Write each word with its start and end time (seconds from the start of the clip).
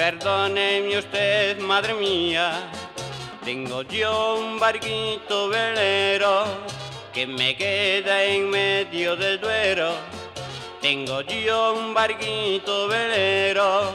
Perdóneme 0.00 0.96
usted, 0.96 1.58
madre 1.58 1.92
mía, 1.92 2.70
tengo 3.44 3.82
yo 3.82 4.38
un 4.38 4.58
barquito 4.58 5.50
velero 5.50 6.44
que 7.12 7.26
me 7.26 7.54
queda 7.54 8.24
en 8.24 8.48
medio 8.48 9.14
del 9.14 9.38
duero. 9.38 9.92
Tengo 10.80 11.20
yo 11.20 11.74
un 11.74 11.92
barquito 11.92 12.88
velero 12.88 13.92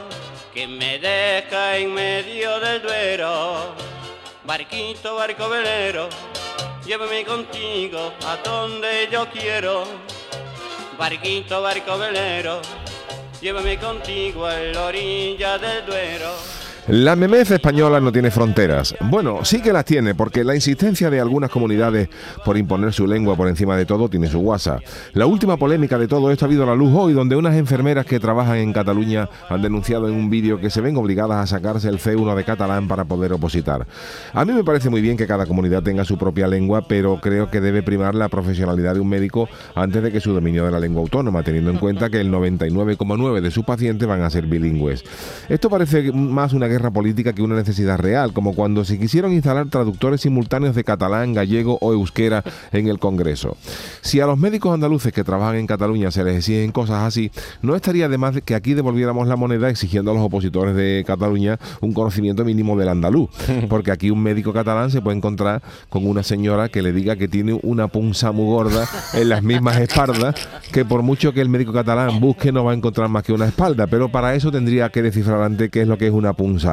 que 0.54 0.68
me 0.68 1.00
deja 1.00 1.76
en 1.76 1.92
medio 1.92 2.60
del 2.60 2.82
duero. 2.82 3.74
Barquito, 4.44 5.16
barco 5.16 5.48
velero, 5.48 6.08
llévame 6.86 7.24
contigo 7.24 8.12
a 8.28 8.36
donde 8.48 9.08
yo 9.10 9.28
quiero. 9.30 9.82
Barquito, 10.96 11.62
barco 11.62 11.98
velero, 11.98 12.62
llévame 13.46 13.78
contigo 13.78 14.44
a 14.44 14.58
la 14.58 14.86
orilla 14.86 15.56
del 15.56 15.86
Duero. 15.86 16.55
La 16.88 17.16
memez 17.16 17.50
española 17.50 17.98
no 17.98 18.12
tiene 18.12 18.30
fronteras. 18.30 18.94
Bueno, 19.00 19.44
sí 19.44 19.60
que 19.60 19.72
las 19.72 19.84
tiene, 19.84 20.14
porque 20.14 20.44
la 20.44 20.54
insistencia 20.54 21.10
de 21.10 21.18
algunas 21.18 21.50
comunidades 21.50 22.08
por 22.44 22.56
imponer 22.56 22.92
su 22.92 23.08
lengua 23.08 23.34
por 23.34 23.48
encima 23.48 23.76
de 23.76 23.84
todo 23.84 24.08
tiene 24.08 24.28
su 24.28 24.38
guasa. 24.38 24.78
La 25.12 25.26
última 25.26 25.56
polémica 25.56 25.98
de 25.98 26.06
todo 26.06 26.30
esto 26.30 26.44
ha 26.44 26.46
habido 26.46 26.62
a 26.62 26.66
la 26.66 26.76
luz 26.76 26.92
hoy, 26.94 27.12
donde 27.12 27.34
unas 27.34 27.56
enfermeras 27.56 28.06
que 28.06 28.20
trabajan 28.20 28.58
en 28.58 28.72
Cataluña 28.72 29.28
han 29.48 29.62
denunciado 29.62 30.06
en 30.06 30.14
un 30.14 30.30
vídeo 30.30 30.60
que 30.60 30.70
se 30.70 30.80
ven 30.80 30.96
obligadas 30.96 31.38
a 31.38 31.46
sacarse 31.48 31.88
el 31.88 31.98
C1 31.98 32.36
de 32.36 32.44
catalán 32.44 32.86
para 32.86 33.04
poder 33.04 33.32
opositar. 33.32 33.84
A 34.32 34.44
mí 34.44 34.52
me 34.52 34.62
parece 34.62 34.88
muy 34.88 35.00
bien 35.00 35.16
que 35.16 35.26
cada 35.26 35.44
comunidad 35.44 35.82
tenga 35.82 36.04
su 36.04 36.16
propia 36.16 36.46
lengua, 36.46 36.86
pero 36.86 37.20
creo 37.20 37.50
que 37.50 37.60
debe 37.60 37.82
primar 37.82 38.14
la 38.14 38.28
profesionalidad 38.28 38.94
de 38.94 39.00
un 39.00 39.08
médico 39.08 39.48
antes 39.74 40.04
de 40.04 40.12
que 40.12 40.20
su 40.20 40.32
dominio 40.32 40.64
de 40.64 40.70
la 40.70 40.78
lengua 40.78 41.02
autónoma, 41.02 41.42
teniendo 41.42 41.72
en 41.72 41.78
cuenta 41.78 42.10
que 42.10 42.20
el 42.20 42.30
99,9 42.30 43.40
de 43.40 43.50
sus 43.50 43.64
pacientes 43.64 44.06
van 44.06 44.22
a 44.22 44.30
ser 44.30 44.46
bilingües. 44.46 45.02
Esto 45.48 45.68
parece 45.68 46.12
más 46.12 46.52
una 46.52 46.68
política 46.90 47.32
que 47.32 47.42
una 47.42 47.56
necesidad 47.56 47.98
real, 47.98 48.32
como 48.32 48.54
cuando 48.54 48.84
se 48.84 48.98
quisieron 48.98 49.32
instalar 49.32 49.68
traductores 49.68 50.20
simultáneos 50.20 50.74
de 50.74 50.84
catalán, 50.84 51.34
gallego 51.34 51.78
o 51.80 51.92
euskera 51.92 52.44
en 52.72 52.88
el 52.88 52.98
Congreso. 52.98 53.56
Si 54.02 54.20
a 54.20 54.26
los 54.26 54.38
médicos 54.38 54.72
andaluces 54.72 55.12
que 55.12 55.24
trabajan 55.24 55.56
en 55.56 55.66
Cataluña 55.66 56.10
se 56.10 56.24
les 56.24 56.36
exigen 56.36 56.72
cosas 56.72 57.02
así, 57.02 57.30
no 57.62 57.74
estaría 57.74 58.08
de 58.08 58.18
más 58.18 58.40
que 58.42 58.54
aquí 58.54 58.74
devolviéramos 58.74 59.26
la 59.28 59.36
moneda 59.36 59.68
exigiendo 59.68 60.10
a 60.10 60.14
los 60.14 60.22
opositores 60.22 60.74
de 60.76 61.04
Cataluña 61.06 61.58
un 61.80 61.92
conocimiento 61.92 62.44
mínimo 62.44 62.78
del 62.78 62.88
andaluz, 62.88 63.30
porque 63.68 63.90
aquí 63.90 64.10
un 64.10 64.22
médico 64.22 64.52
catalán 64.52 64.90
se 64.90 65.00
puede 65.00 65.16
encontrar 65.16 65.62
con 65.88 66.06
una 66.06 66.22
señora 66.22 66.68
que 66.68 66.82
le 66.82 66.92
diga 66.92 67.16
que 67.16 67.28
tiene 67.28 67.58
una 67.62 67.88
punza 67.88 68.32
muy 68.32 68.46
gorda 68.46 68.86
en 69.14 69.28
las 69.28 69.42
mismas 69.42 69.78
espaldas, 69.78 70.34
que 70.72 70.84
por 70.84 71.02
mucho 71.02 71.32
que 71.32 71.40
el 71.40 71.48
médico 71.48 71.72
catalán 71.72 72.20
busque 72.20 72.52
no 72.52 72.64
va 72.64 72.72
a 72.72 72.74
encontrar 72.74 73.08
más 73.08 73.22
que 73.22 73.32
una 73.32 73.46
espalda, 73.46 73.86
pero 73.86 74.10
para 74.10 74.34
eso 74.34 74.50
tendría 74.52 74.88
que 74.90 75.02
descifrar 75.02 75.42
antes 75.42 75.70
qué 75.70 75.82
es 75.82 75.88
lo 75.88 75.98
que 75.98 76.06
es 76.06 76.12
una 76.12 76.32
punza 76.32 76.65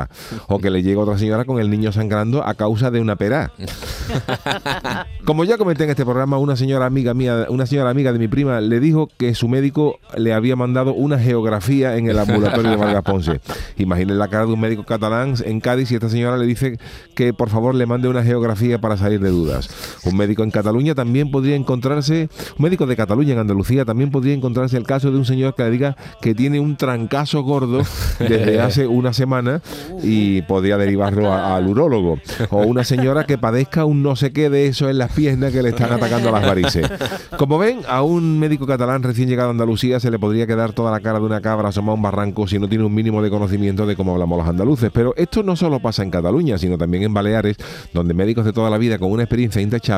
o 0.48 0.60
que 0.60 0.70
le 0.70 0.84
llega 0.84 1.02
otra 1.02 1.18
señora 1.18 1.46
con 1.46 1.60
el 1.60 1.70
niño 1.70 1.92
sangrando 1.92 2.46
a 2.46 2.54
causa 2.54 2.92
de 2.92 3.00
una 3.00 3.16
pera. 3.16 3.52
Como 5.26 5.44
ya 5.44 5.58
comenté 5.58 5.86
en 5.86 5.92
este 5.92 6.04
programa, 6.04 6.38
una 6.38 6.56
señora 6.56 6.86
amiga 6.86 7.14
mía, 7.14 7.48
una 7.50 7.66
señora 7.66 7.90
amiga 7.90 8.12
de 8.12 8.20
mi 8.20 8.28
prima 8.28 8.60
le 8.62 8.80
dijo 8.80 9.08
que 9.18 9.36
su 9.36 9.48
médico 9.48 10.00
le 10.18 10.34
había 10.34 10.56
mandado 10.56 10.94
una 10.94 11.20
geografía 11.20 11.98
en 11.98 12.10
el 12.10 12.20
ambulatorio 12.20 12.72
de 12.72 12.78
Vargas 12.78 13.04
Ponce. 13.04 13.42
Imaginen 13.78 14.20
la 14.20 14.28
cara 14.28 14.46
de 14.46 14.54
un 14.54 14.60
médico 14.60 14.84
catalán 14.84 15.36
en 15.46 15.60
Cádiz 15.60 15.92
y 15.92 15.96
esta 15.96 16.10
señora 16.10 16.38
le 16.38 16.46
dice 16.46 16.78
que 17.16 17.34
por 17.34 17.50
favor 17.50 17.76
le 17.76 17.86
mande 17.86 18.08
una 18.08 18.24
geografía 18.24 18.80
para 18.80 18.98
salir 18.98 19.20
de 19.20 19.30
dudas. 19.30 19.70
Un 20.06 20.18
médico 20.18 20.44
en 20.44 20.52
Cataluña 20.52 20.96
también 20.96 21.32
podría 21.32 21.56
encontrarse, 21.56 22.30
un 22.58 22.64
médico 22.64 22.86
de 22.86 22.96
Cataluña 22.96 23.34
en 23.34 23.40
Andalucía 23.40 23.86
también 23.86 24.12
podría 24.12 24.34
encontrarse 24.34 24.78
el 24.78 24.84
caso 24.84 25.12
de 25.12 25.18
un 25.18 25.26
señor 25.26 25.56
que 25.56 25.64
le 25.64 25.72
diga 25.72 25.98
que 26.22 26.36
tiene 26.36 26.60
un 26.60 26.76
trancazo 26.76 27.42
gordo 27.44 27.82
desde 28.20 28.60
hace 28.62 28.88
una 28.88 29.14
semana 29.14 29.62
y 30.02 30.42
podría 30.44 30.78
derivarlo 30.78 31.34
al 31.34 31.68
urólogo. 31.68 32.20
O 32.50 32.64
una 32.64 32.84
señora 32.84 33.26
que 33.26 33.38
padezca 33.38 33.86
un 33.86 34.04
no 34.04 34.16
sé 34.16 34.34
qué 34.34 34.50
de 34.50 34.68
eso 34.68 34.90
en 34.90 34.98
las 34.98 35.12
piernas 35.14 35.52
que 35.52 35.64
le 35.64 35.70
están 35.70 35.92
atacando 35.92 36.30
a 36.30 36.32
las 36.34 36.46
varices. 36.46 36.90
Como 37.38 37.58
ven, 37.58 37.80
a 37.88 38.02
un 38.02 38.40
médico 38.40 38.68
catalán 38.68 39.04
recién 39.04 39.30
llegado 39.30 39.50
a 39.50 39.52
Andalucía 39.52 40.00
se 40.00 40.12
le 40.12 40.20
podría 40.20 40.46
quedar 40.46 40.74
toda 40.74 40.92
la 40.92 41.00
cara 41.00 41.20
de 41.20 41.26
una 41.26 41.42
cabra 41.42 41.70
asomada 41.70 41.94
a 41.94 41.96
un 41.96 42.02
barranco 42.02 42.48
si 42.48 42.60
no 42.60 42.68
tiene 42.68 42.84
un 42.84 42.94
mínimo 42.94 43.22
de 43.22 43.30
conocimiento 43.30 43.86
de 43.86 43.96
cómo 43.96 44.14
hablamos 44.14 44.38
los 44.38 44.48
andaluces. 44.48 44.92
Pero 44.94 45.14
esto 45.16 45.44
no 45.44 45.56
solo 45.56 45.80
pasa 45.80 46.04
en 46.04 46.12
Cataluña, 46.12 46.58
sino 46.58 46.78
también 46.78 47.04
en 47.04 47.14
Baleares, 47.14 47.58
donde 47.94 48.14
médicos 48.14 48.46
de 48.46 48.54
toda 48.54 48.70
la 48.70 48.78
vida 48.78 49.00
con 49.00 49.12
una 49.12 49.24
experiencia 49.24 49.62
intachable 49.62 49.93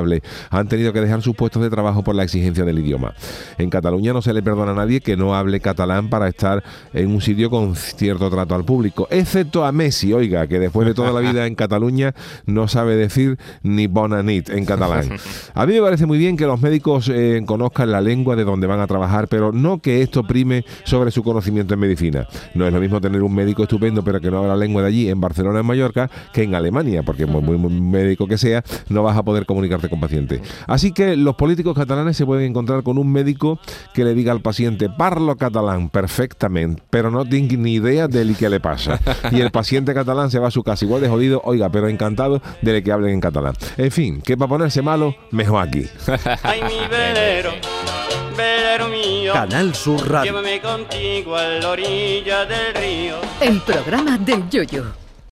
han 0.49 0.67
tenido 0.67 0.93
que 0.93 1.01
dejar 1.01 1.21
sus 1.21 1.35
puestos 1.35 1.61
de 1.61 1.69
trabajo 1.69 2.03
por 2.03 2.15
la 2.15 2.23
exigencia 2.23 2.65
del 2.65 2.79
idioma. 2.79 3.13
En 3.57 3.69
Cataluña 3.69 4.13
no 4.13 4.21
se 4.21 4.33
le 4.33 4.41
perdona 4.41 4.71
a 4.71 4.75
nadie 4.75 5.01
que 5.01 5.17
no 5.17 5.35
hable 5.35 5.59
catalán 5.59 6.09
para 6.09 6.27
estar 6.27 6.63
en 6.93 7.09
un 7.09 7.21
sitio 7.21 7.49
con 7.49 7.75
cierto 7.75 8.29
trato 8.29 8.55
al 8.55 8.65
público, 8.65 9.07
excepto 9.09 9.65
a 9.65 9.71
Messi, 9.71 10.13
oiga, 10.13 10.47
que 10.47 10.59
después 10.59 10.87
de 10.87 10.93
toda 10.93 11.11
la 11.11 11.19
vida 11.19 11.47
en 11.47 11.55
Cataluña 11.55 12.13
no 12.45 12.67
sabe 12.67 12.95
decir 12.95 13.37
ni 13.63 13.87
bona 13.87 14.23
nit 14.23 14.49
en 14.49 14.65
catalán. 14.65 15.09
A 15.53 15.65
mí 15.65 15.73
me 15.73 15.81
parece 15.81 16.05
muy 16.05 16.17
bien 16.17 16.37
que 16.37 16.45
los 16.45 16.61
médicos 16.61 17.09
eh, 17.13 17.41
conozcan 17.45 17.91
la 17.91 18.01
lengua 18.01 18.35
de 18.35 18.43
donde 18.43 18.67
van 18.67 18.79
a 18.79 18.87
trabajar, 18.87 19.27
pero 19.27 19.51
no 19.51 19.79
que 19.79 20.01
esto 20.01 20.23
prime 20.23 20.65
sobre 20.83 21.11
su 21.11 21.23
conocimiento 21.23 21.73
en 21.73 21.79
medicina. 21.79 22.27
No 22.53 22.67
es 22.67 22.73
lo 22.73 22.79
mismo 22.79 23.01
tener 23.01 23.21
un 23.21 23.33
médico 23.33 23.63
estupendo 23.63 23.85
pero 24.03 24.19
que 24.19 24.31
no 24.31 24.37
habla 24.37 24.49
la 24.49 24.55
lengua 24.57 24.81
de 24.81 24.87
allí, 24.87 25.09
en 25.09 25.19
Barcelona, 25.19 25.59
en 25.59 25.65
Mallorca, 25.65 26.09
que 26.33 26.43
en 26.43 26.55
Alemania, 26.55 27.03
porque 27.03 27.25
muy, 27.25 27.41
muy, 27.41 27.71
médico 27.71 28.27
que 28.27 28.37
sea, 28.37 28.63
no 28.89 29.03
vas 29.03 29.17
a 29.17 29.23
poder 29.23 29.45
comunicarte 29.45 29.84
con 29.89 29.99
pacientes. 29.99 30.41
Así 30.67 30.91
que 30.91 31.15
los 31.15 31.35
políticos 31.35 31.75
catalanes 31.75 32.17
se 32.17 32.25
pueden 32.25 32.45
encontrar 32.47 32.83
con 32.83 32.97
un 32.97 33.11
médico 33.11 33.59
que 33.93 34.03
le 34.03 34.13
diga 34.13 34.31
al 34.31 34.41
paciente, 34.41 34.89
parlo 34.89 35.35
catalán 35.37 35.89
perfectamente, 35.89 36.83
pero 36.89 37.11
no 37.11 37.25
tengo 37.25 37.55
ni 37.57 37.75
idea 37.75 38.07
de 38.07 38.25
lo 38.25 38.35
que 38.35 38.49
le 38.49 38.59
pasa. 38.59 38.99
Y 39.31 39.41
el 39.41 39.51
paciente 39.51 39.93
catalán 39.93 40.31
se 40.31 40.39
va 40.39 40.47
a 40.47 40.51
su 40.51 40.63
casa 40.63 40.85
igual 40.85 41.01
de 41.01 41.09
jodido, 41.09 41.41
oiga, 41.43 41.69
pero 41.69 41.87
encantado 41.87 42.41
de 42.61 42.83
que 42.83 42.91
hablen 42.91 43.13
en 43.13 43.21
catalán. 43.21 43.53
En 43.77 43.91
fin, 43.91 44.21
que 44.21 44.37
para 44.37 44.49
ponerse 44.49 44.81
malo, 44.81 45.15
mejor 45.31 45.67
aquí. 45.67 45.85
Ay, 46.43 46.61
mi 46.63 46.87
velero, 46.89 47.51
velero 48.35 48.87
mío. 48.89 49.33
Canal 49.33 49.73
Sur 49.73 50.09
Radio. 50.09 50.31
Llévame 50.31 50.61
contigo 50.61 51.35
a 51.35 51.43
la 51.43 51.69
orilla 51.69 52.45
del 52.45 52.73
río. 52.75 53.15
El 53.41 53.61
programa 53.61 54.17
del 54.17 54.49
Yoyo. 54.49 55.04